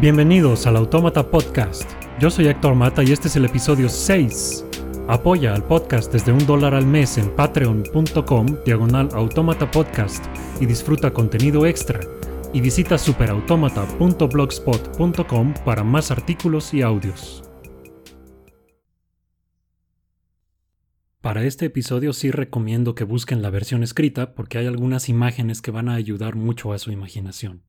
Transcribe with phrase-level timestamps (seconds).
[0.00, 1.90] Bienvenidos al Autómata Podcast.
[2.20, 4.64] Yo soy Héctor Mata y este es el episodio 6.
[5.08, 10.24] Apoya al podcast desde un dólar al mes en patreon.com diagonal automata podcast
[10.60, 11.98] y disfruta contenido extra.
[12.52, 17.42] Y visita superautomata.blogspot.com para más artículos y audios.
[21.20, 25.72] Para este episodio sí recomiendo que busquen la versión escrita porque hay algunas imágenes que
[25.72, 27.67] van a ayudar mucho a su imaginación.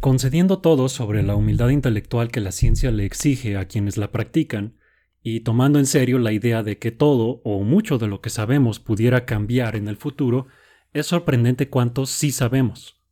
[0.00, 4.76] Concediendo todo sobre la humildad intelectual que la ciencia le exige a quienes la practican,
[5.22, 8.78] y tomando en serio la idea de que todo o mucho de lo que sabemos
[8.78, 10.46] pudiera cambiar en el futuro,
[10.92, 13.02] es sorprendente cuánto sí sabemos.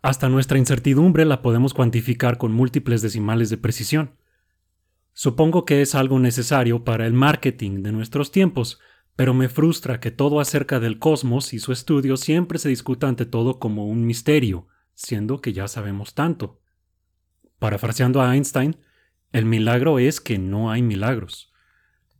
[0.00, 4.12] Hasta nuestra incertidumbre la podemos cuantificar con múltiples decimales de precisión.
[5.12, 8.78] Supongo que es algo necesario para el marketing de nuestros tiempos,
[9.16, 13.26] pero me frustra que todo acerca del cosmos y su estudio siempre se discuta ante
[13.26, 16.60] todo como un misterio, siendo que ya sabemos tanto.
[17.58, 18.76] Parafraseando a Einstein,
[19.32, 21.52] el milagro es que no hay milagros.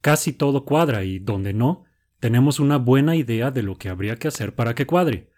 [0.00, 1.84] Casi todo cuadra y donde no,
[2.20, 5.30] tenemos una buena idea de lo que habría que hacer para que cuadre.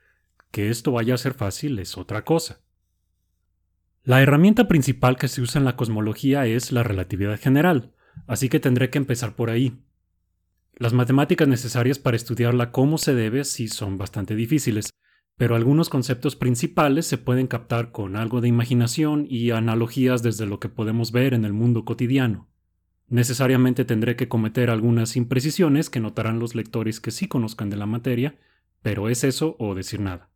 [0.50, 2.60] Que esto vaya a ser fácil es otra cosa.
[4.04, 7.92] La herramienta principal que se usa en la cosmología es la relatividad general,
[8.28, 9.82] así que tendré que empezar por ahí.
[10.76, 14.90] Las matemáticas necesarias para estudiarla como se debe sí son bastante difíciles,
[15.36, 20.60] pero algunos conceptos principales se pueden captar con algo de imaginación y analogías desde lo
[20.60, 22.48] que podemos ver en el mundo cotidiano.
[23.08, 27.86] Necesariamente tendré que cometer algunas imprecisiones que notarán los lectores que sí conozcan de la
[27.86, 28.36] materia,
[28.82, 30.30] pero es eso o decir nada.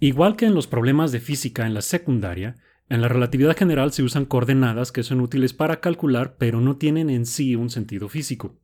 [0.00, 2.56] Igual que en los problemas de física en la secundaria,
[2.88, 7.10] en la relatividad general se usan coordenadas que son útiles para calcular pero no tienen
[7.10, 8.58] en sí un sentido físico.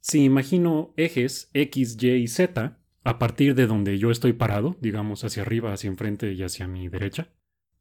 [0.00, 2.77] Si imagino ejes x, y y z,
[3.08, 6.88] a partir de donde yo estoy parado, digamos hacia arriba, hacia enfrente y hacia mi
[6.88, 7.28] derecha,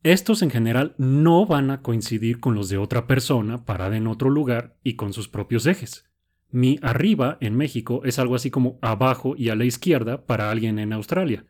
[0.03, 4.29] estos en general no van a coincidir con los de otra persona parada en otro
[4.29, 6.09] lugar y con sus propios ejes.
[6.49, 10.79] Mi arriba en México es algo así como abajo y a la izquierda para alguien
[10.79, 11.45] en Australia.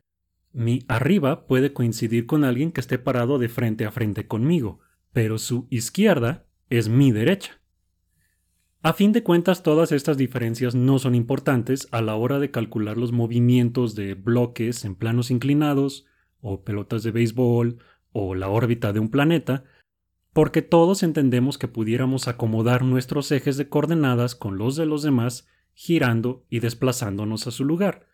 [0.53, 4.79] Mi arriba puede coincidir con alguien que esté parado de frente a frente conmigo,
[5.13, 7.61] pero su izquierda es mi derecha.
[8.87, 12.95] A fin de cuentas, todas estas diferencias no son importantes a la hora de calcular
[12.95, 16.05] los movimientos de bloques en planos inclinados,
[16.39, 17.79] o pelotas de béisbol,
[18.13, 19.65] o la órbita de un planeta,
[20.31, 25.49] porque todos entendemos que pudiéramos acomodar nuestros ejes de coordenadas con los de los demás
[25.73, 28.07] girando y desplazándonos a su lugar,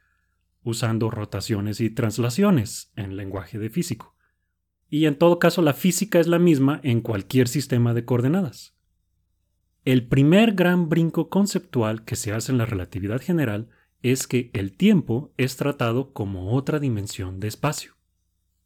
[0.63, 4.15] usando rotaciones y translaciones en lenguaje de físico.
[4.89, 8.72] Y en todo caso la física es la misma en cualquier sistema de coordenadas.
[9.85, 13.67] El primer gran brinco conceptual que se hace en la relatividad general
[14.01, 17.93] es que el tiempo es tratado como otra dimensión de espacio.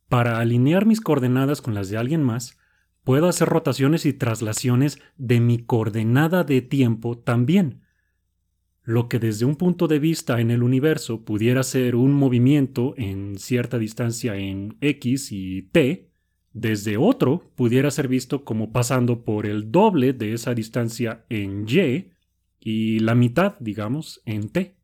[0.09, 2.59] Para alinear mis coordenadas con las de alguien más,
[3.03, 7.81] puedo hacer rotaciones y traslaciones de mi coordenada de tiempo también.
[8.83, 13.37] Lo que desde un punto de vista en el universo pudiera ser un movimiento en
[13.37, 16.06] cierta distancia en x y t,
[16.53, 22.11] desde otro pudiera ser visto como pasando por el doble de esa distancia en y
[22.59, 24.75] y la mitad, digamos, en t.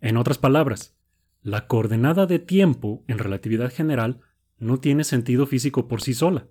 [0.00, 0.96] En otras palabras,
[1.42, 4.20] la coordenada de tiempo en relatividad general
[4.58, 6.46] no tiene sentido físico por sí sola.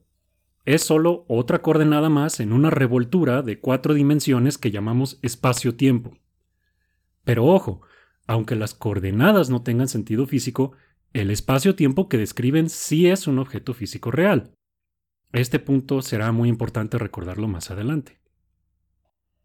[0.65, 6.17] Es solo otra coordenada más en una revoltura de cuatro dimensiones que llamamos espacio-tiempo.
[7.23, 7.81] Pero ojo,
[8.27, 10.73] aunque las coordenadas no tengan sentido físico,
[11.13, 14.53] el espacio-tiempo que describen sí es un objeto físico real.
[15.33, 18.19] Este punto será muy importante recordarlo más adelante.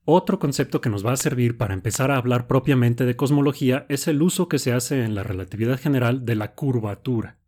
[0.05, 4.06] Otro concepto que nos va a servir para empezar a hablar propiamente de cosmología es
[4.06, 7.38] el uso que se hace en la relatividad general de la curvatura.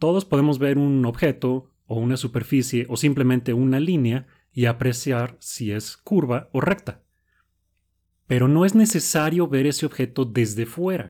[0.00, 5.70] Todos podemos ver un objeto o una superficie o simplemente una línea y apreciar si
[5.70, 7.04] es curva o recta.
[8.26, 11.08] Pero no es necesario ver ese objeto desde fuera.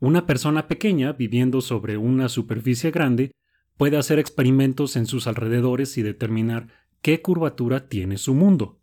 [0.00, 3.32] Una persona pequeña viviendo sobre una superficie grande
[3.76, 6.68] puede hacer experimentos en sus alrededores y determinar
[7.02, 8.80] qué curvatura tiene su mundo.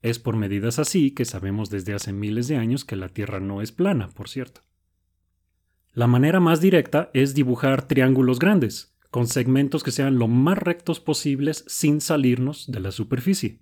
[0.00, 3.60] Es por medidas así que sabemos desde hace miles de años que la Tierra no
[3.60, 4.62] es plana, por cierto.
[5.92, 11.00] La manera más directa es dibujar triángulos grandes, con segmentos que sean lo más rectos
[11.00, 13.60] posibles sin salirnos de la superficie.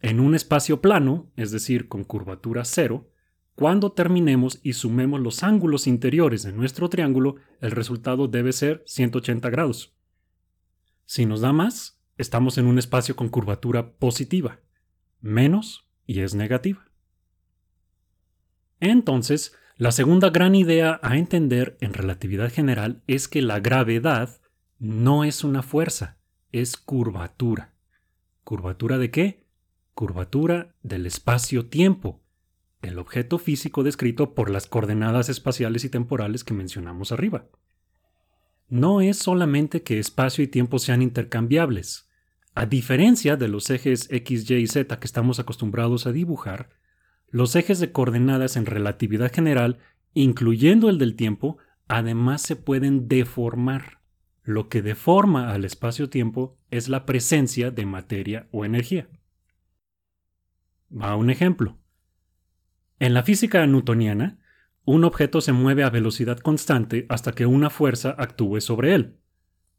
[0.00, 3.08] En un espacio plano, es decir, con curvatura cero,
[3.54, 9.48] cuando terminemos y sumemos los ángulos interiores de nuestro triángulo, el resultado debe ser 180
[9.50, 9.94] grados.
[11.06, 14.60] Si nos da más, estamos en un espacio con curvatura positiva,
[15.20, 16.90] menos y es negativa.
[18.80, 24.40] Entonces, la segunda gran idea a entender en relatividad general es que la gravedad
[24.78, 26.18] no es una fuerza,
[26.50, 27.74] es curvatura.
[28.42, 29.46] ¿Curvatura de qué?
[29.94, 32.23] Curvatura del espacio-tiempo,
[32.84, 37.46] el objeto físico descrito por las coordenadas espaciales y temporales que mencionamos arriba.
[38.68, 42.08] No es solamente que espacio y tiempo sean intercambiables.
[42.54, 46.70] A diferencia de los ejes x, y y z que estamos acostumbrados a dibujar,
[47.28, 49.78] los ejes de coordenadas en relatividad general,
[50.12, 51.58] incluyendo el del tiempo,
[51.88, 54.00] además se pueden deformar.
[54.42, 59.08] Lo que deforma al espacio-tiempo es la presencia de materia o energía.
[60.90, 61.78] Va un ejemplo.
[63.04, 64.38] En la física newtoniana,
[64.86, 69.18] un objeto se mueve a velocidad constante hasta que una fuerza actúe sobre él.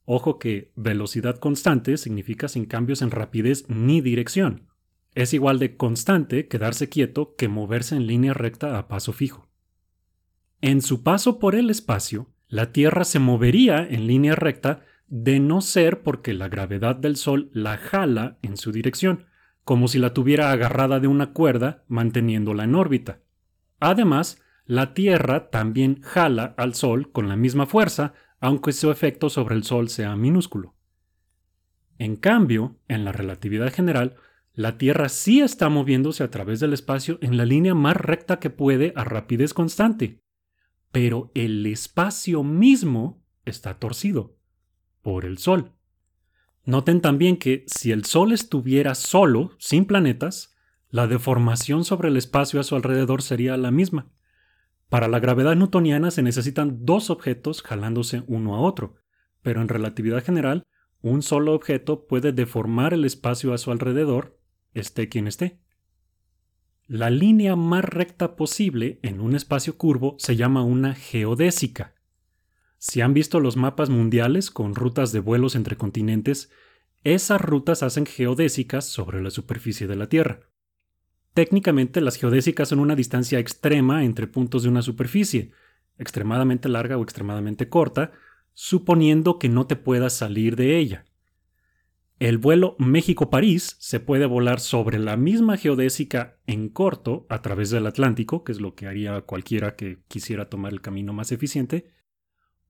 [0.03, 4.67] Ojo que velocidad constante significa sin cambios en rapidez ni dirección.
[5.15, 9.49] Es igual de constante quedarse quieto que moverse en línea recta a paso fijo.
[10.61, 15.61] En su paso por el espacio, la Tierra se movería en línea recta de no
[15.61, 19.25] ser porque la gravedad del Sol la jala en su dirección,
[19.65, 23.19] como si la tuviera agarrada de una cuerda manteniéndola en órbita.
[23.79, 29.55] Además, la Tierra también jala al Sol con la misma fuerza, aunque su efecto sobre
[29.55, 30.75] el Sol sea minúsculo.
[31.97, 34.15] En cambio, en la relatividad general,
[34.53, 38.51] la Tierra sí está moviéndose a través del espacio en la línea más recta que
[38.51, 40.21] puede a rapidez constante,
[40.91, 44.37] pero el espacio mismo está torcido
[45.01, 45.71] por el Sol.
[46.65, 50.55] Noten también que si el Sol estuviera solo, sin planetas,
[50.89, 54.11] la deformación sobre el espacio a su alrededor sería la misma.
[54.89, 58.95] Para la gravedad newtoniana se necesitan dos objetos jalándose uno a otro,
[59.41, 60.63] pero en relatividad general,
[61.01, 64.39] un solo objeto puede deformar el espacio a su alrededor,
[64.73, 65.59] esté quien esté.
[66.87, 71.94] La línea más recta posible en un espacio curvo se llama una geodésica.
[72.87, 76.51] Si han visto los mapas mundiales con rutas de vuelos entre continentes,
[77.03, 80.41] esas rutas hacen geodésicas sobre la superficie de la Tierra.
[81.33, 85.49] Técnicamente las geodésicas son una distancia extrema entre puntos de una superficie,
[85.97, 88.11] extremadamente larga o extremadamente corta,
[88.53, 91.05] suponiendo que no te puedas salir de ella.
[92.19, 97.87] El vuelo México-París se puede volar sobre la misma geodésica en corto a través del
[97.87, 101.94] Atlántico, que es lo que haría cualquiera que quisiera tomar el camino más eficiente,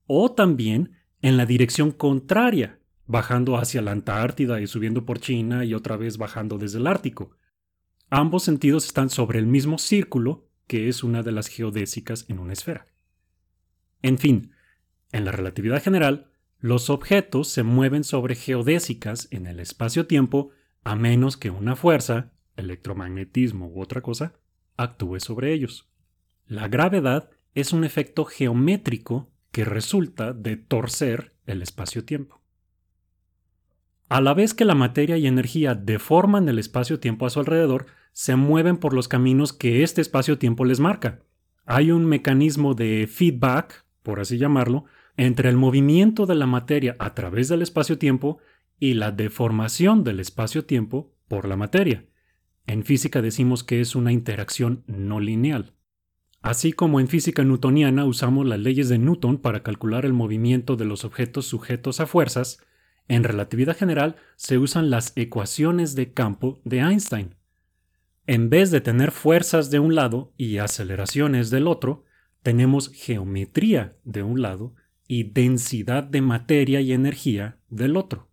[0.06, 0.92] o también
[1.22, 6.18] en la dirección contraria, bajando hacia la Antártida y subiendo por China y otra vez
[6.18, 7.36] bajando desde el Ártico.
[8.10, 12.52] Ambos sentidos están sobre el mismo círculo, que es una de las geodésicas en una
[12.52, 12.86] esfera.
[14.02, 14.52] En fin,
[15.12, 20.50] en la relatividad general, los objetos se mueven sobre geodésicas en el espacio-tiempo
[20.84, 24.34] a menos que una fuerza, electromagnetismo u otra cosa,
[24.76, 25.90] actúe sobre ellos.
[26.46, 32.42] La gravedad es un efecto geométrico que resulta de torcer el espacio-tiempo.
[34.10, 38.36] A la vez que la materia y energía deforman el espacio-tiempo a su alrededor, se
[38.36, 41.22] mueven por los caminos que este espacio-tiempo les marca.
[41.64, 44.84] Hay un mecanismo de feedback, por así llamarlo,
[45.16, 48.40] entre el movimiento de la materia a través del espacio-tiempo
[48.78, 52.04] y la deformación del espacio-tiempo por la materia.
[52.66, 55.75] En física decimos que es una interacción no lineal.
[56.46, 60.84] Así como en física newtoniana usamos las leyes de Newton para calcular el movimiento de
[60.84, 62.60] los objetos sujetos a fuerzas,
[63.08, 67.34] en relatividad general se usan las ecuaciones de campo de Einstein.
[68.28, 72.04] En vez de tener fuerzas de un lado y aceleraciones del otro,
[72.44, 74.76] tenemos geometría de un lado
[75.08, 78.28] y densidad de materia y energía del otro.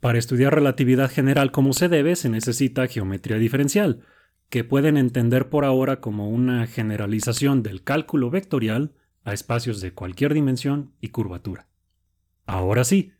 [0.00, 4.06] Para estudiar relatividad general como se debe se necesita geometría diferencial,
[4.52, 8.92] que pueden entender por ahora como una generalización del cálculo vectorial
[9.24, 11.68] a espacios de cualquier dimensión y curvatura.
[12.44, 13.12] Ahora sí,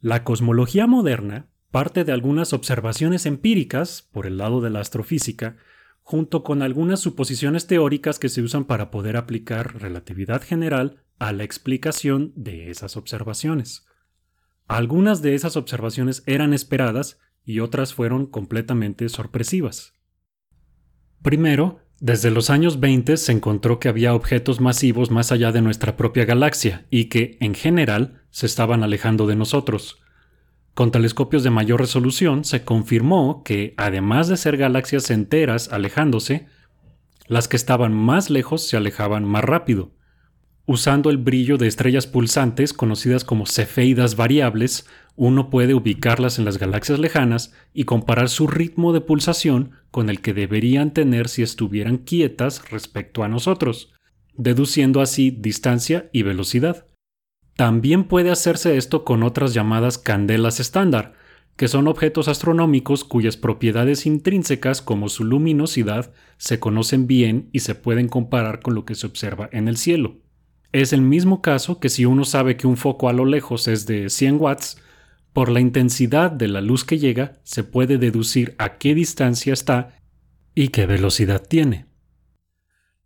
[0.00, 5.56] la cosmología moderna parte de algunas observaciones empíricas por el lado de la astrofísica,
[6.02, 11.42] junto con algunas suposiciones teóricas que se usan para poder aplicar relatividad general a la
[11.42, 13.88] explicación de esas observaciones.
[14.68, 19.95] Algunas de esas observaciones eran esperadas y otras fueron completamente sorpresivas.
[21.22, 25.96] Primero, desde los años 20 se encontró que había objetos masivos más allá de nuestra
[25.96, 30.02] propia galaxia y que, en general, se estaban alejando de nosotros.
[30.74, 36.48] Con telescopios de mayor resolución se confirmó que, además de ser galaxias enteras alejándose,
[37.28, 39.92] las que estaban más lejos se alejaban más rápido,
[40.68, 46.58] Usando el brillo de estrellas pulsantes, conocidas como cefeidas variables, uno puede ubicarlas en las
[46.58, 51.98] galaxias lejanas y comparar su ritmo de pulsación con el que deberían tener si estuvieran
[51.98, 53.92] quietas respecto a nosotros,
[54.34, 56.88] deduciendo así distancia y velocidad.
[57.54, 61.14] También puede hacerse esto con otras llamadas candelas estándar,
[61.54, 67.76] que son objetos astronómicos cuyas propiedades intrínsecas como su luminosidad se conocen bien y se
[67.76, 70.25] pueden comparar con lo que se observa en el cielo.
[70.76, 73.86] Es el mismo caso que si uno sabe que un foco a lo lejos es
[73.86, 74.76] de 100 watts,
[75.32, 79.96] por la intensidad de la luz que llega se puede deducir a qué distancia está
[80.54, 81.86] y qué velocidad tiene.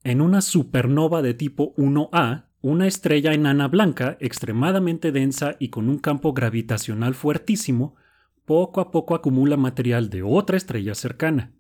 [0.02, 5.98] En una supernova de tipo 1A, una estrella enana blanca extremadamente densa y con un
[5.98, 7.94] campo gravitacional fuertísimo
[8.46, 11.52] poco a poco acumula material de otra estrella cercana.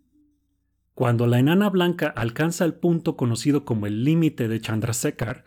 [0.92, 5.44] Cuando la enana blanca alcanza el punto conocido como el límite de Chandrasekhar,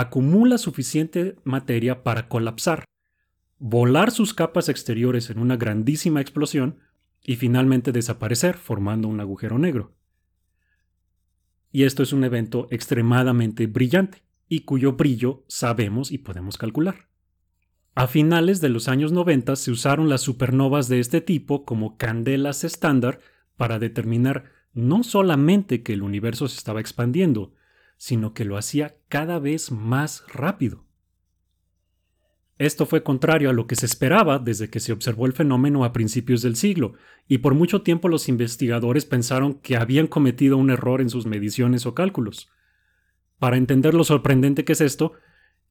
[0.00, 2.84] acumula suficiente materia para colapsar,
[3.58, 6.80] volar sus capas exteriores en una grandísima explosión
[7.24, 9.94] y finalmente desaparecer formando un agujero negro.
[11.72, 17.08] Y esto es un evento extremadamente brillante y cuyo brillo sabemos y podemos calcular.
[17.94, 22.64] A finales de los años 90 se usaron las supernovas de este tipo como candelas
[22.64, 23.20] estándar
[23.56, 27.54] para determinar no solamente que el universo se estaba expandiendo,
[27.96, 30.84] sino que lo hacía cada vez más rápido.
[32.58, 35.92] Esto fue contrario a lo que se esperaba desde que se observó el fenómeno a
[35.92, 36.94] principios del siglo,
[37.28, 41.84] y por mucho tiempo los investigadores pensaron que habían cometido un error en sus mediciones
[41.84, 42.48] o cálculos.
[43.38, 45.12] Para entender lo sorprendente que es esto,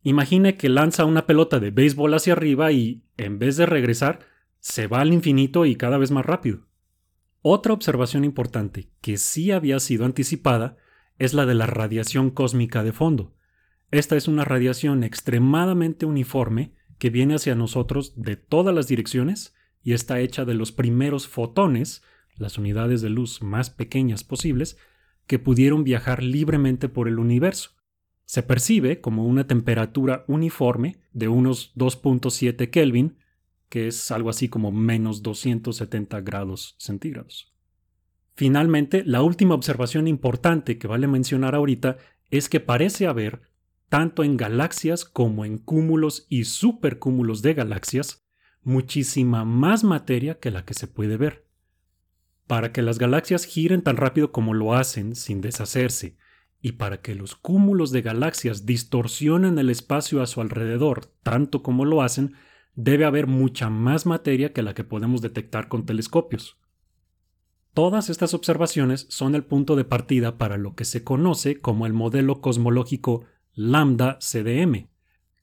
[0.05, 4.19] Imagine que lanza una pelota de béisbol hacia arriba y, en vez de regresar,
[4.59, 6.67] se va al infinito y cada vez más rápido.
[7.41, 10.77] Otra observación importante que sí había sido anticipada
[11.17, 13.33] es la de la radiación cósmica de fondo.
[13.91, 19.93] Esta es una radiación extremadamente uniforme que viene hacia nosotros de todas las direcciones y
[19.93, 22.03] está hecha de los primeros fotones,
[22.35, 24.77] las unidades de luz más pequeñas posibles,
[25.27, 27.75] que pudieron viajar libremente por el universo
[28.25, 33.17] se percibe como una temperatura uniforme de unos 2.7 Kelvin,
[33.69, 37.54] que es algo así como menos 270 grados centígrados.
[38.35, 41.97] Finalmente, la última observación importante que vale mencionar ahorita
[42.29, 43.41] es que parece haber,
[43.87, 48.25] tanto en galaxias como en cúmulos y supercúmulos de galaxias,
[48.61, 51.45] muchísima más materia que la que se puede ver.
[52.45, 56.17] Para que las galaxias giren tan rápido como lo hacen, sin deshacerse,
[56.61, 61.85] y para que los cúmulos de galaxias distorsionen el espacio a su alrededor tanto como
[61.85, 62.33] lo hacen,
[62.75, 66.57] debe haber mucha más materia que la que podemos detectar con telescopios.
[67.75, 71.91] Todas estas observaciones son el punto de partida para lo que se conoce como el
[71.91, 74.87] modelo cosmológico lambda CDM,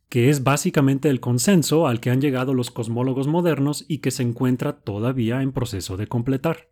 [0.08, 4.22] que es básicamente el consenso al que han llegado los cosmólogos modernos y que se
[4.22, 6.70] encuentra todavía en proceso de completar.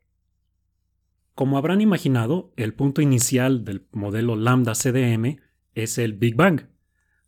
[1.34, 5.40] Como habrán imaginado, el punto inicial del modelo lambda CDM
[5.74, 6.68] es el Big Bang.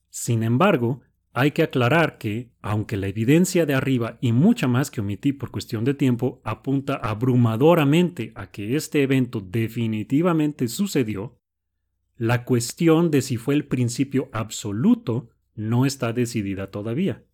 [0.09, 1.03] Sin embargo,
[1.35, 5.51] hay que aclarar que, aunque la evidencia de arriba y mucha más que omití por
[5.51, 11.39] cuestión de tiempo apunta abrumadoramente a que este evento definitivamente sucedió,
[12.17, 17.25] la cuestión de si fue el principio absoluto no está decidida todavía.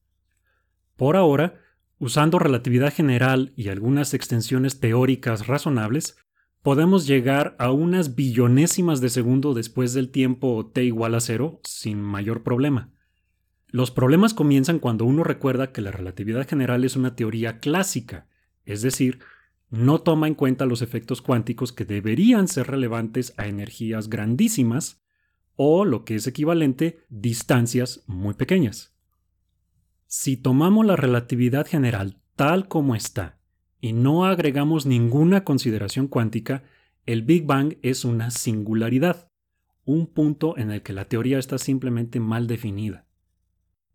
[0.96, 1.60] Por ahora,
[1.98, 6.16] usando relatividad general y algunas extensiones teóricas razonables,
[6.62, 12.00] podemos llegar a unas billonésimas de segundo después del tiempo t igual a cero sin
[12.00, 12.92] mayor problema.
[13.70, 18.26] Los problemas comienzan cuando uno recuerda que la relatividad general es una teoría clásica,
[18.64, 19.18] es decir,
[19.68, 25.02] no toma en cuenta los efectos cuánticos que deberían ser relevantes a energías grandísimas
[25.54, 28.94] o, lo que es equivalente, distancias muy pequeñas.
[30.06, 33.38] Si tomamos la relatividad general tal como está
[33.80, 36.62] y no agregamos ninguna consideración cuántica,
[37.04, 39.30] el Big Bang es una singularidad,
[39.84, 43.07] un punto en el que la teoría está simplemente mal definida.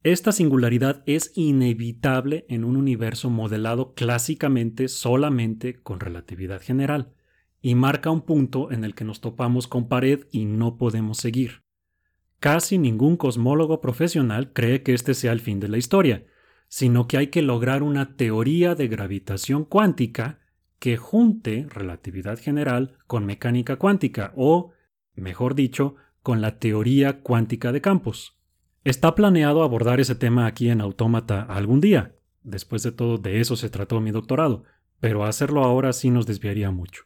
[0.03, 7.13] Esta singularidad es inevitable en un universo modelado clásicamente solamente con relatividad general,
[7.62, 11.63] y marca un punto en el que nos topamos con pared y no podemos seguir.
[12.41, 16.25] Casi ningún cosmólogo profesional cree que este sea el fin de la historia,
[16.67, 20.41] sino que hay que lograr una teoría de gravitación cuántica
[20.79, 24.74] que junte relatividad general con mecánica cuántica o,
[25.15, 28.43] mejor dicho, con la teoría cuántica de campos.
[28.84, 32.16] Está planeado abordar ese tema aquí en Autómata algún día.
[32.44, 34.66] Después de todo, de eso se trató mi doctorado,
[35.00, 37.06] pero hacerlo ahora sí nos desviaría mucho.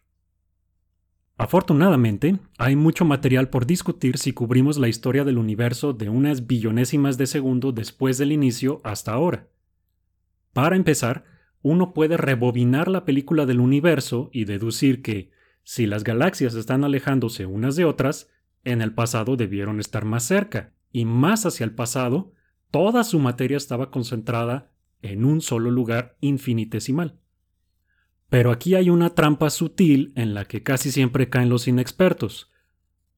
[1.38, 7.20] Afortunadamente, hay mucho material por discutir si cubrimos la historia del universo de unas billonésimas
[7.20, 9.48] de segundo después del inicio hasta ahora.
[10.54, 11.26] Para empezar,
[11.62, 15.30] uno puede rebobinar la película del universo y deducir que,
[15.62, 18.32] si las galaxias están alejándose unas de otras,
[18.64, 22.34] en el pasado debieron estar más cerca, y más hacia el pasado,
[22.72, 27.20] toda su materia estaba concentrada en un solo lugar infinitesimal.
[28.30, 32.52] Pero aquí hay una trampa sutil en la que casi siempre caen los inexpertos.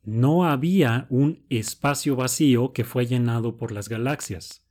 [0.03, 4.65] No había un espacio vacío que fue llenado por las galaxias.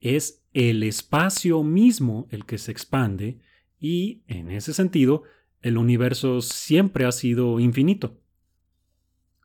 [0.00, 3.40] Es el espacio mismo el que se expande
[3.78, 5.24] y, en ese sentido,
[5.60, 8.20] el universo siempre ha sido infinito.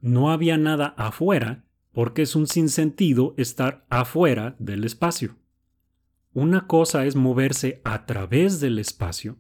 [0.02, 5.36] No había nada afuera porque es un sinsentido estar afuera del espacio.
[6.34, 9.38] Una cosa es moverse a través del espacio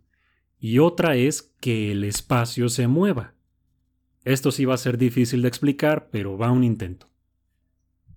[0.60, 3.36] y otra es que el espacio se mueva.
[4.26, 7.08] Esto sí va a ser difícil de explicar, pero va un intento.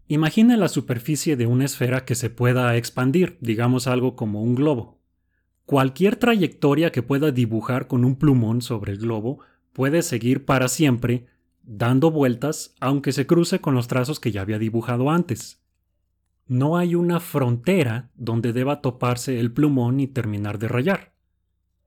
[0.09, 5.01] Imagina la superficie de una esfera que se pueda expandir, digamos algo como un globo.
[5.65, 9.41] Cualquier trayectoria que pueda dibujar con un plumón sobre el globo
[9.73, 11.29] puede seguir para siempre
[11.65, 15.63] dando vueltas aunque se cruce con los trazos que ya había dibujado antes.
[16.47, 21.15] No hay una frontera donde deba toparse el plumón y terminar de rayar.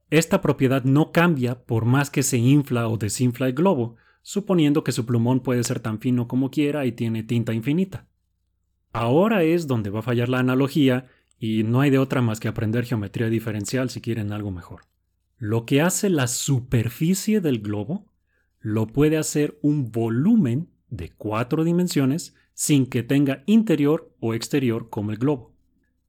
[0.10, 4.92] Esta propiedad no cambia por más que se infla o desinfla el globo, suponiendo que
[4.92, 8.08] su plumón puede ser tan fino como quiera y tiene tinta infinita.
[8.92, 12.48] Ahora es donde va a fallar la analogía y no hay de otra más que
[12.48, 14.84] aprender geometría diferencial si quieren algo mejor.
[15.38, 18.06] Lo que hace la superficie del globo
[18.66, 25.12] lo puede hacer un volumen de cuatro dimensiones sin que tenga interior o exterior como
[25.12, 25.54] el globo.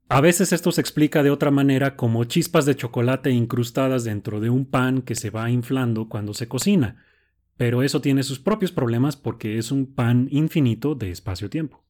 [0.08, 4.48] A veces esto se explica de otra manera como chispas de chocolate incrustadas dentro de
[4.48, 7.04] un pan que se va inflando cuando se cocina,
[7.58, 11.84] pero eso tiene sus propios problemas porque es un pan infinito de espacio-tiempo.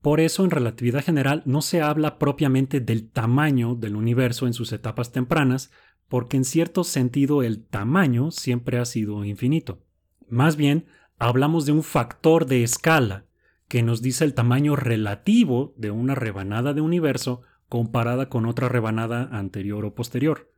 [0.00, 4.72] Por eso en relatividad general no se habla propiamente del tamaño del universo en sus
[4.72, 5.70] etapas tempranas,
[6.10, 9.80] porque en cierto sentido el tamaño siempre ha sido infinito.
[10.28, 10.84] Más bien,
[11.18, 13.24] hablamos de un factor de escala
[13.68, 19.28] que nos dice el tamaño relativo de una rebanada de universo comparada con otra rebanada
[19.30, 20.52] anterior o posterior.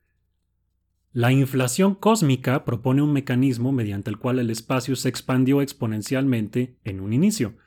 [1.12, 7.00] La inflación cósmica propone un mecanismo mediante el cual el espacio se expandió exponencialmente en
[7.00, 7.58] un inicio.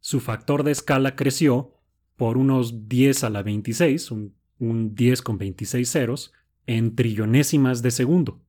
[0.00, 1.74] Su factor de escala creció
[2.16, 6.32] por unos 10 a la 26, un, 10 con 26 ceros,
[6.66, 8.40] en trillonésimas de segundo.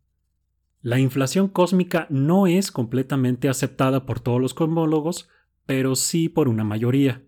[0.82, 5.30] La inflación cósmica no es completamente aceptada por todos los cosmólogos,
[5.66, 7.24] pero sí por una mayoría.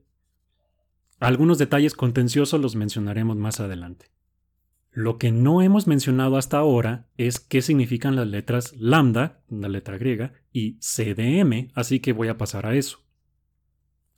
[1.20, 4.12] Algunos detalles contenciosos los mencionaremos más adelante.
[4.92, 9.98] Lo que no hemos mencionado hasta ahora es qué significan las letras lambda, una letra
[9.98, 13.00] griega, y CDM, así que voy a pasar a eso.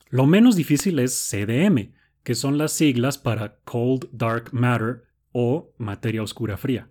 [0.09, 6.23] Lo menos difícil es CDM, que son las siglas para Cold Dark Matter o materia
[6.23, 6.89] oscura fría.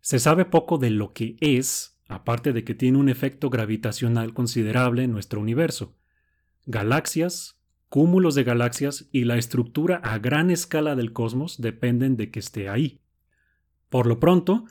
[0.00, 5.02] Se sabe poco de lo que es, aparte de que tiene un efecto gravitacional considerable
[5.02, 5.96] en nuestro universo.
[6.66, 12.38] Galaxias, cúmulos de galaxias y la estructura a gran escala del cosmos dependen de que
[12.38, 13.00] esté ahí.
[13.88, 14.64] Por lo pronto,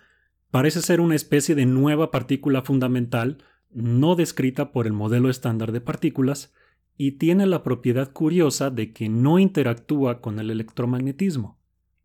[0.52, 5.82] parece ser una especie de nueva partícula fundamental no descrita por el modelo estándar de
[5.82, 6.54] partículas
[6.96, 11.57] y tiene la propiedad curiosa de que no interactúa con el electromagnetismo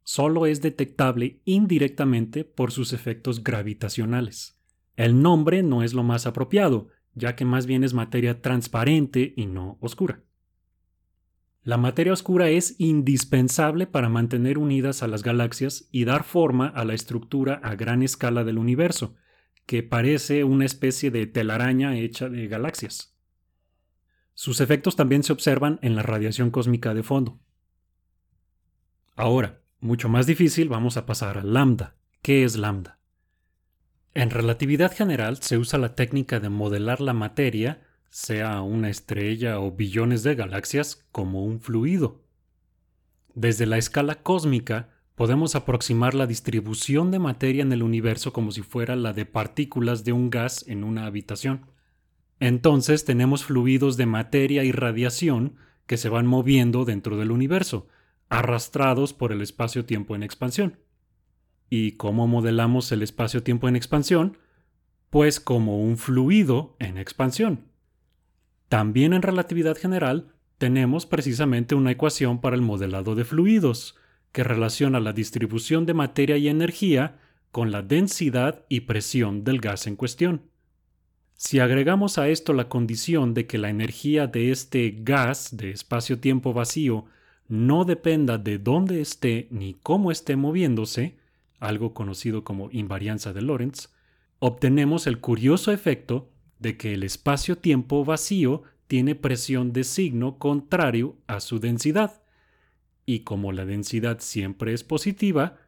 [0.03, 4.59] solo es detectable indirectamente por sus efectos gravitacionales.
[4.97, 9.47] El nombre no es lo más apropiado, ya que más bien es materia transparente y
[9.47, 10.23] no oscura.
[11.65, 16.85] La materia oscura es indispensable para mantener unidas a las galaxias y dar forma a
[16.85, 19.15] la estructura a gran escala del universo,
[19.65, 23.17] que parece una especie de telaraña hecha de galaxias.
[24.35, 27.38] Sus efectos también se observan en la radiación cósmica de fondo.
[29.15, 31.97] Ahora, mucho más difícil, vamos a pasar a lambda.
[32.23, 33.01] ¿Qué es lambda?
[34.14, 39.73] En relatividad general se usa la técnica de modelar la materia, sea una estrella o
[39.73, 42.23] billones de galaxias, como un fluido.
[43.35, 48.62] Desde la escala cósmica podemos aproximar la distribución de materia en el universo como si
[48.62, 51.66] fuera la de partículas de un gas en una habitación.
[52.38, 57.88] Entonces tenemos fluidos de materia y radiación que se van moviendo dentro del universo,
[58.33, 60.79] arrastrados por el espacio-tiempo en expansión.
[61.68, 64.38] ¿Y cómo modelamos el espacio-tiempo en expansión?
[65.11, 67.66] Pues como un fluido en expansión.
[68.71, 73.97] También en relatividad general tenemos precisamente una ecuación para el modelado de fluidos,
[74.33, 77.18] que relaciona la distribución de materia y energía
[77.51, 80.49] con la densidad y presión del gas en cuestión.
[81.35, 86.55] Si agregamos a esto la condición de que la energía de este gas de espacio-tiempo
[86.55, 87.05] vacío
[87.53, 91.19] no dependa de dónde esté ni cómo esté moviéndose,
[91.61, 93.91] algo conocido como invarianza de Lorentz,
[94.38, 101.41] obtenemos el curioso efecto de que el espacio-tiempo vacío tiene presión de signo contrario a
[101.41, 102.23] su densidad,
[103.05, 105.59] y como la densidad siempre es positiva,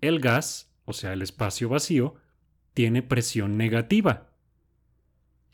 [0.00, 2.16] el gas, o sea, el espacio vacío,
[2.74, 4.32] tiene presión negativa.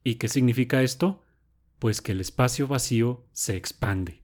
[0.03, 1.23] ¿Y qué significa esto?
[1.79, 4.24] Pues que el espacio vacío se expande.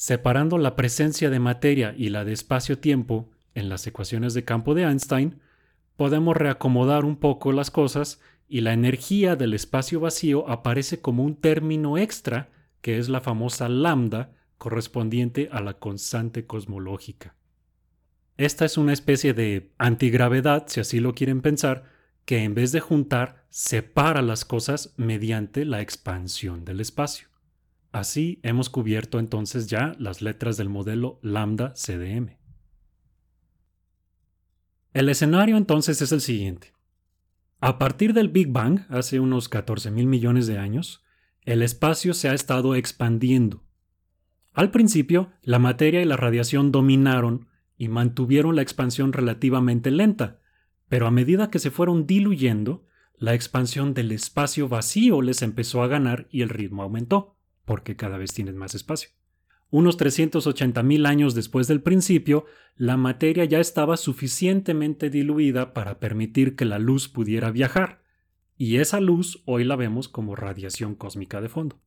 [0.00, 4.84] Separando la presencia de materia y la de espacio-tiempo en las ecuaciones de campo de
[4.84, 5.40] Einstein,
[5.96, 11.34] podemos reacomodar un poco las cosas y la energía del espacio vacío aparece como un
[11.34, 12.48] término extra
[12.80, 17.34] que es la famosa lambda correspondiente a la constante cosmológica.
[18.36, 21.86] Esta es una especie de antigravedad, si así lo quieren pensar,
[22.24, 27.26] que en vez de juntar, separa las cosas mediante la expansión del espacio.
[27.90, 32.36] Así hemos cubierto entonces ya las letras del modelo lambda CDM.
[34.92, 36.74] El escenario entonces es el siguiente.
[37.60, 41.02] A partir del Big Bang, hace unos 14 mil millones de años,
[41.42, 43.64] el espacio se ha estado expandiendo.
[44.52, 50.40] Al principio, la materia y la radiación dominaron y mantuvieron la expansión relativamente lenta,
[50.88, 55.88] pero a medida que se fueron diluyendo, la expansión del espacio vacío les empezó a
[55.88, 57.37] ganar y el ritmo aumentó,
[57.68, 59.10] porque cada vez tienen más espacio.
[59.68, 66.64] Unos 380.000 años después del principio, la materia ya estaba suficientemente diluida para permitir que
[66.64, 68.02] la luz pudiera viajar,
[68.56, 71.78] y esa luz hoy la vemos como radiación cósmica de fondo.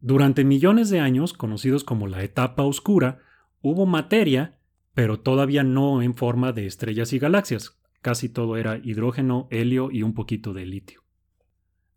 [0.00, 3.18] Durante millones de años, conocidos como la etapa oscura,
[3.60, 4.60] hubo materia,
[4.94, 7.80] pero todavía no en forma de estrellas y galaxias.
[8.02, 11.02] Casi todo era hidrógeno, helio y un poquito de litio.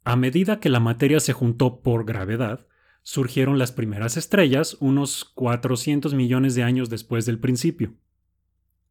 [0.04, 2.66] A medida que la materia se juntó por gravedad,
[3.04, 7.94] surgieron las primeras estrellas unos 400 millones de años después del principio.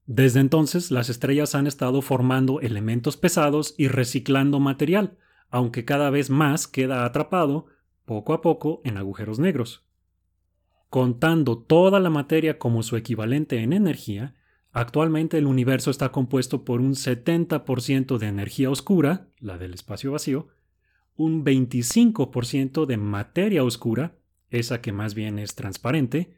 [0.07, 5.17] Desde entonces, las estrellas han estado formando elementos pesados y reciclando material,
[5.51, 7.67] aunque cada vez más queda atrapado,
[8.05, 9.87] poco a poco, en agujeros negros.
[10.89, 14.35] Contando toda la materia como su equivalente en energía,
[14.73, 20.49] actualmente el universo está compuesto por un 70% de energía oscura, la del espacio vacío,
[21.21, 24.17] un 25% de materia oscura,
[24.49, 26.33] esa que más bien es transparente,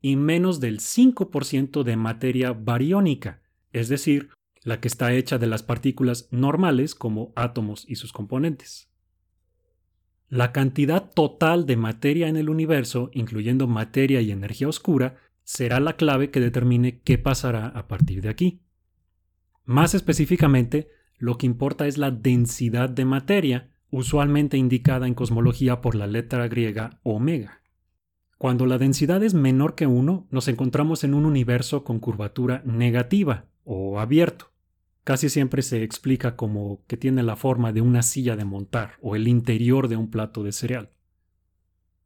[0.00, 4.30] y menos del 5% de materia bariónica, es decir,
[4.62, 8.88] la que está hecha de las partículas normales como átomos y sus componentes.
[10.30, 15.96] La cantidad total de materia en el universo, incluyendo materia y energía oscura, será la
[15.96, 18.62] clave que determine qué pasará a partir de aquí.
[19.66, 25.94] Más específicamente, lo que importa es la densidad de materia, usualmente indicada en cosmología por
[25.94, 27.62] la letra griega omega.
[28.38, 33.44] Cuando la densidad es menor que 1, nos encontramos en un universo con curvatura negativa
[33.62, 34.50] o abierto.
[35.04, 39.14] Casi siempre se explica como que tiene la forma de una silla de montar o
[39.14, 40.90] el interior de un plato de cereal.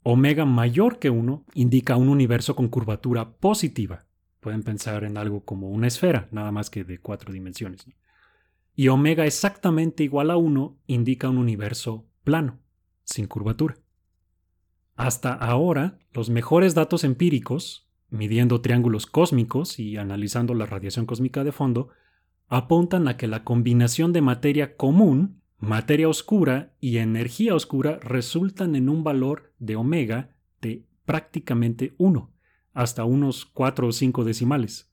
[0.02, 4.04] Omega mayor que 1 indica un universo con curvatura positiva.
[4.40, 7.86] Pueden pensar en algo como una esfera, nada más que de cuatro dimensiones
[8.78, 12.60] y omega exactamente igual a 1 indica un universo plano,
[13.02, 13.76] sin curvatura.
[14.94, 21.50] Hasta ahora, los mejores datos empíricos, midiendo triángulos cósmicos y analizando la radiación cósmica de
[21.50, 21.88] fondo,
[22.46, 28.88] apuntan a que la combinación de materia común, materia oscura y energía oscura resultan en
[28.88, 32.32] un valor de omega de prácticamente 1,
[32.74, 34.88] hasta unos 4 o 5 decimales.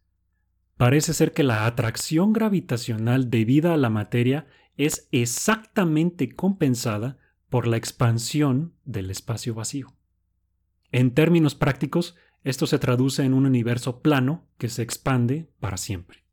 [0.77, 7.17] Parece ser que la atracción gravitacional debida a la materia es exactamente compensada
[7.49, 9.93] por la expansión del espacio vacío.
[10.91, 16.25] En términos prácticos, esto se traduce en un universo plano que se expande para siempre.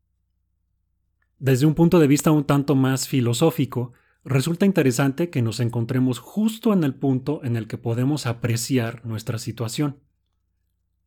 [1.39, 3.93] Desde un punto de vista un tanto más filosófico,
[4.25, 9.37] resulta interesante que nos encontremos justo en el punto en el que podemos apreciar nuestra
[9.39, 10.02] situación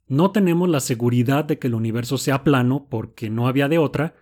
[0.08, 4.14] no tenemos la seguridad de que el universo sea plano porque no había de otra,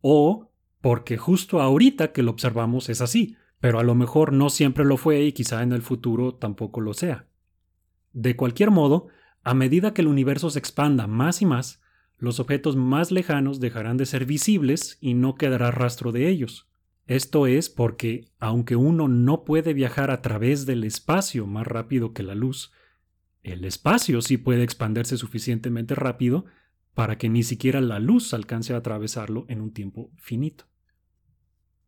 [0.00, 4.84] o porque justo ahorita que lo observamos es así, pero a lo mejor no siempre
[4.84, 7.26] lo fue y quizá en el futuro tampoco lo sea.
[8.12, 9.08] De cualquier modo,
[9.44, 11.80] a medida que el universo se expanda más y más,
[12.18, 16.68] los objetos más lejanos dejarán de ser visibles y no quedará rastro de ellos.
[17.06, 22.22] Esto es porque, aunque uno no puede viajar a través del espacio más rápido que
[22.22, 22.72] la luz,
[23.42, 26.44] el espacio sí puede expandirse suficientemente rápido
[26.94, 30.66] para que ni siquiera la luz alcance a atravesarlo en un tiempo finito.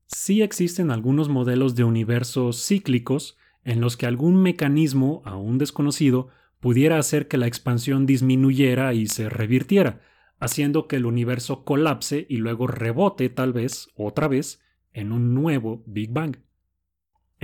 [0.06, 6.28] Sí existen algunos modelos de universos cíclicos en los que algún mecanismo aún desconocido
[6.60, 10.00] pudiera hacer que la expansión disminuyera y se revirtiera,
[10.38, 14.62] haciendo que el universo colapse y luego rebote tal vez otra vez
[14.92, 16.36] en un nuevo Big Bang.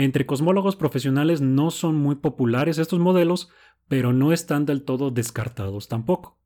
[0.00, 3.50] Entre cosmólogos profesionales no son muy populares estos modelos
[3.86, 6.38] pero no están del todo descartados tampoco.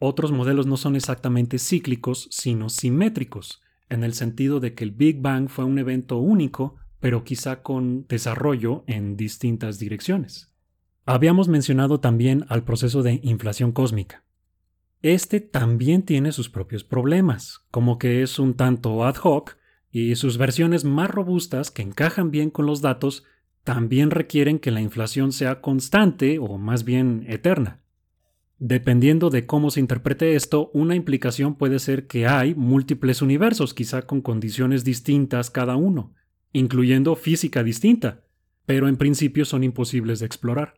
[0.00, 5.20] Otros modelos no son exactamente cíclicos, sino simétricos, en el sentido de que el Big
[5.20, 10.52] Bang fue un evento único, pero quizá con desarrollo en distintas direcciones.
[11.06, 14.24] Habíamos mencionado también al proceso de inflación cósmica.
[15.00, 19.58] Este también tiene sus propios problemas, como que es un tanto ad hoc
[19.90, 23.24] y sus versiones más robustas que encajan bien con los datos
[23.64, 27.82] también requieren que la inflación sea constante o más bien eterna.
[28.58, 34.02] Dependiendo de cómo se interprete esto, una implicación puede ser que hay múltiples universos, quizá
[34.02, 36.14] con condiciones distintas cada uno,
[36.52, 38.24] incluyendo física distinta,
[38.66, 40.74] pero en principio son imposibles de explorar.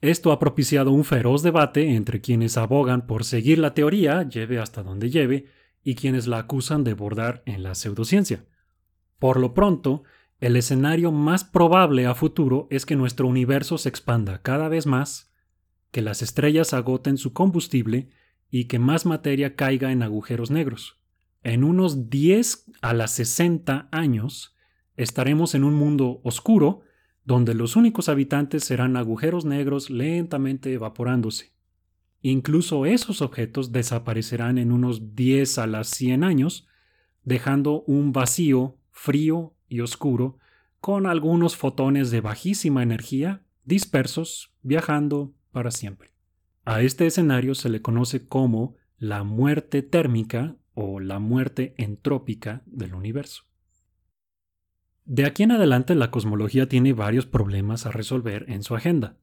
[0.00, 4.82] Esto ha propiciado un feroz debate entre quienes abogan por seguir la teoría, lleve hasta
[4.82, 5.46] donde lleve,
[5.84, 8.44] y quienes la acusan de bordar en la pseudociencia.
[9.20, 10.02] Por lo pronto,
[10.40, 15.32] el escenario más probable a futuro es que nuestro universo se expanda cada vez más,
[15.92, 18.08] que las estrellas agoten su combustible
[18.50, 20.98] y que más materia caiga en agujeros negros.
[21.42, 24.56] En unos 10 a las 60 años
[24.96, 26.80] estaremos en un mundo oscuro
[27.24, 31.52] donde los únicos habitantes serán agujeros negros lentamente evaporándose.
[32.22, 36.66] Incluso esos objetos desaparecerán en unos 10 a las 100 años,
[37.22, 40.38] dejando un vacío frío y oscuro
[40.80, 46.12] con algunos fotones de bajísima energía dispersos viajando para siempre.
[46.64, 52.94] A este escenario se le conoce como la muerte térmica o la muerte entrópica del
[52.94, 53.44] universo.
[55.04, 59.16] De aquí en adelante la cosmología tiene varios problemas a resolver en su agenda.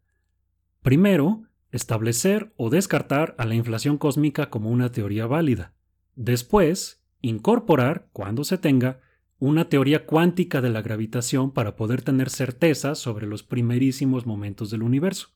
[0.81, 5.73] Primero, establecer o descartar a la inflación cósmica como una teoría válida.
[6.15, 8.99] Después, incorporar, cuando se tenga,
[9.39, 14.81] una teoría cuántica de la gravitación para poder tener certeza sobre los primerísimos momentos del
[14.83, 15.29] universo.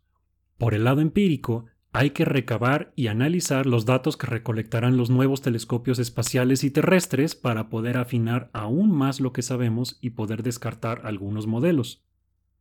[0.57, 5.41] Por el lado empírico, hay que recabar y analizar los datos que recolectarán los nuevos
[5.41, 11.01] telescopios espaciales y terrestres para poder afinar aún más lo que sabemos y poder descartar
[11.03, 12.03] algunos modelos.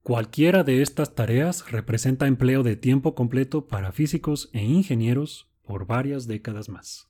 [0.03, 6.27] Cualquiera de estas tareas representa empleo de tiempo completo para físicos e ingenieros por varias
[6.27, 7.10] décadas más.